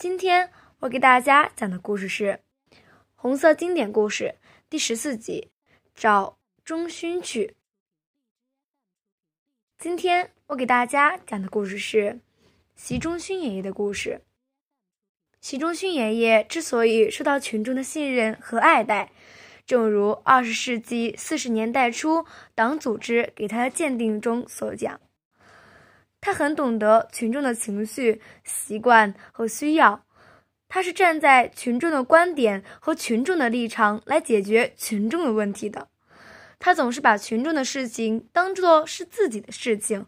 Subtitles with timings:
[0.00, 2.40] 今天我给大家讲的故事是
[3.14, 4.36] 《红色经典故事》
[4.70, 5.50] 第十四集
[5.94, 7.48] 《找中勋去》。
[9.76, 12.18] 今天我给大家讲的故事是
[12.74, 14.22] 习仲勋爷爷的故事。
[15.42, 19.12] 习仲勋爷爷之所以受到群众的信任和爱戴，
[19.66, 24.98] 正如二十世纪四十年代初党组织给他的鉴定中所讲，
[26.20, 30.04] 他很懂得群众的情绪、习惯和需要，
[30.68, 35.88] 他是站在群众的观点和群众的立场来解决群众的问题的。
[36.58, 40.06] 他总是把群众的事情当作是自己的事情，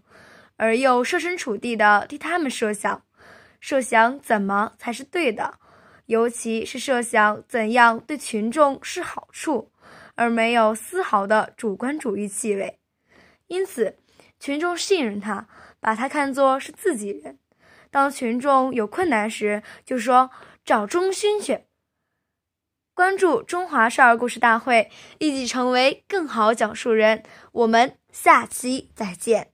[0.57, 3.03] 而又设身处地的替他们设想，
[3.59, 5.55] 设想怎么才是对的。
[6.07, 9.73] 尤其是设想怎样对群众是好处，
[10.15, 12.81] 而没有丝毫的主观主义气味，
[13.47, 13.97] 因此
[14.43, 15.47] 群众信任他，
[15.79, 17.39] 把他看作是自己人。
[17.93, 20.33] 当群众有困难时，就说
[20.65, 21.67] 找钟勋去。
[22.93, 27.23] 关注中华少儿故事大会，一起成为更好讲述人。
[27.53, 29.52] 我们下期再见。